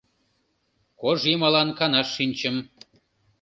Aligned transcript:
Кож 0.99 1.19
йымалан 1.29 1.69
канаш 1.77 2.07
шинчым 2.15 2.55